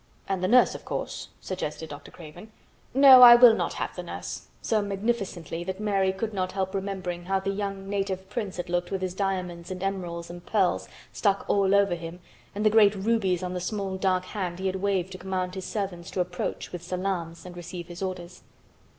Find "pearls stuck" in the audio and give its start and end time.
10.43-11.45